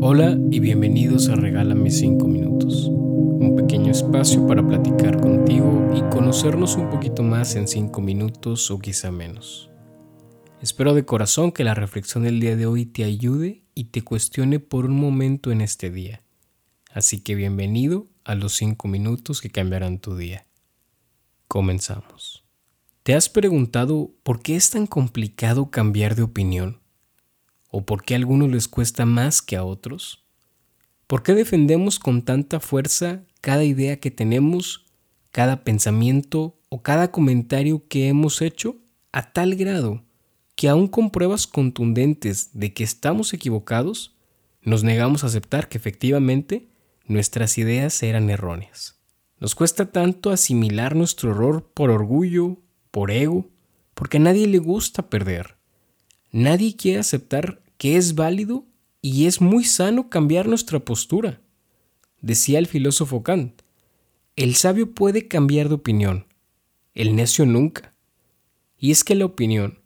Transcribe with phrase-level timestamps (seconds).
[0.00, 6.74] Hola y bienvenidos a Regálame 5 minutos, un pequeño espacio para platicar contigo y conocernos
[6.74, 9.70] un poquito más en 5 minutos o quizá menos.
[10.60, 14.58] Espero de corazón que la reflexión del día de hoy te ayude y te cuestione
[14.58, 16.24] por un momento en este día.
[16.92, 20.44] Así que bienvenido a los 5 minutos que cambiarán tu día.
[21.46, 22.44] Comenzamos.
[23.04, 26.77] ¿Te has preguntado por qué es tan complicado cambiar de opinión?
[27.70, 30.24] ¿O por qué a algunos les cuesta más que a otros?
[31.06, 34.86] ¿Por qué defendemos con tanta fuerza cada idea que tenemos,
[35.30, 38.76] cada pensamiento o cada comentario que hemos hecho
[39.12, 40.02] a tal grado
[40.54, 44.16] que aún con pruebas contundentes de que estamos equivocados,
[44.60, 46.68] nos negamos a aceptar que efectivamente
[47.06, 48.98] nuestras ideas eran erróneas?
[49.38, 52.58] Nos cuesta tanto asimilar nuestro error por orgullo,
[52.90, 53.46] por ego,
[53.94, 55.57] porque a nadie le gusta perder.
[56.30, 58.66] Nadie quiere aceptar que es válido
[59.00, 61.40] y es muy sano cambiar nuestra postura.
[62.20, 63.62] Decía el filósofo Kant,
[64.36, 66.26] el sabio puede cambiar de opinión,
[66.94, 67.94] el necio nunca.
[68.78, 69.80] Y es que la opinión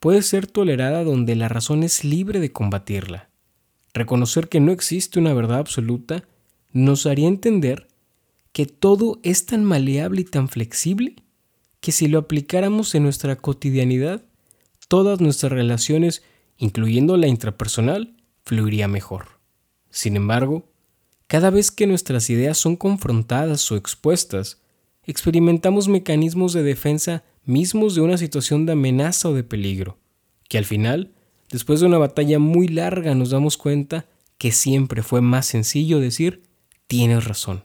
[0.00, 3.30] puede ser tolerada donde la razón es libre de combatirla.
[3.94, 6.24] Reconocer que no existe una verdad absoluta
[6.72, 7.88] nos haría entender
[8.52, 11.16] que todo es tan maleable y tan flexible
[11.80, 14.24] que si lo aplicáramos en nuestra cotidianidad,
[14.94, 16.22] todas nuestras relaciones,
[16.56, 18.14] incluyendo la intrapersonal,
[18.44, 19.40] fluiría mejor.
[19.90, 20.70] Sin embargo,
[21.26, 24.62] cada vez que nuestras ideas son confrontadas o expuestas,
[25.02, 29.98] experimentamos mecanismos de defensa mismos de una situación de amenaza o de peligro,
[30.48, 31.10] que al final,
[31.50, 34.06] después de una batalla muy larga, nos damos cuenta
[34.38, 36.44] que siempre fue más sencillo decir,
[36.86, 37.64] tienes razón,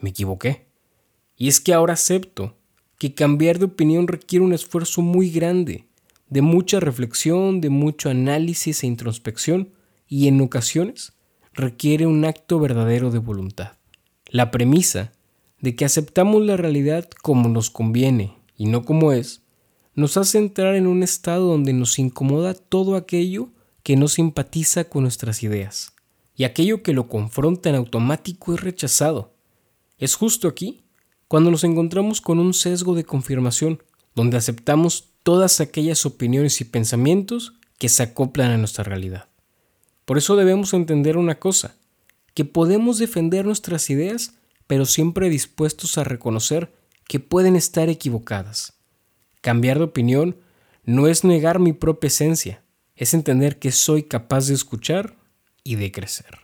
[0.00, 0.66] me equivoqué.
[1.36, 2.56] Y es que ahora acepto
[2.98, 5.86] que cambiar de opinión requiere un esfuerzo muy grande,
[6.28, 9.72] de mucha reflexión, de mucho análisis e introspección,
[10.08, 11.12] y en ocasiones
[11.52, 13.72] requiere un acto verdadero de voluntad.
[14.28, 15.12] La premisa
[15.60, 19.42] de que aceptamos la realidad como nos conviene y no como es,
[19.94, 23.48] nos hace entrar en un estado donde nos incomoda todo aquello
[23.82, 25.94] que no simpatiza con nuestras ideas,
[26.34, 29.34] y aquello que lo confronta en automático es rechazado.
[29.96, 30.84] Es justo aquí
[31.28, 33.82] cuando nos encontramos con un sesgo de confirmación,
[34.14, 39.26] donde aceptamos todas aquellas opiniones y pensamientos que se acoplan a nuestra realidad.
[40.04, 41.74] Por eso debemos entender una cosa,
[42.34, 44.34] que podemos defender nuestras ideas,
[44.68, 46.72] pero siempre dispuestos a reconocer
[47.08, 48.74] que pueden estar equivocadas.
[49.40, 50.36] Cambiar de opinión
[50.84, 52.62] no es negar mi propia esencia,
[52.94, 55.16] es entender que soy capaz de escuchar
[55.64, 56.38] y de crecer.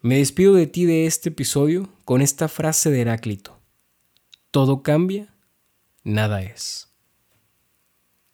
[0.00, 3.60] Me despido de ti de este episodio con esta frase de Heráclito
[4.50, 5.32] todo cambia,
[6.02, 6.89] nada es.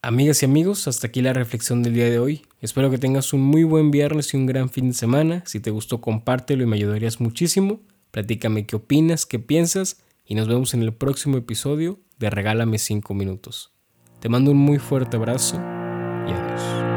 [0.06, 2.46] Amigas y amigos, hasta aquí la reflexión del día de hoy.
[2.60, 5.42] Espero que tengas un muy buen viernes y un gran fin de semana.
[5.46, 7.80] Si te gustó, compártelo y me ayudarías muchísimo.
[8.12, 13.14] Platícame qué opinas, qué piensas y nos vemos en el próximo episodio de Regálame 5
[13.14, 13.72] minutos.
[14.20, 16.95] Te mando un muy fuerte abrazo y adiós.